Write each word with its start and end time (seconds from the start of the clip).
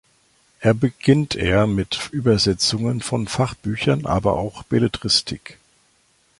Er 0.61 0.73
beginnt 0.73 1.35
er 1.35 1.67
mit 1.67 2.09
Übersetzungen 2.11 3.01
von 3.01 3.27
Fachbüchern 3.27 4.07
aber 4.07 4.33
auch 4.33 4.63
Belletristik. 4.63 5.59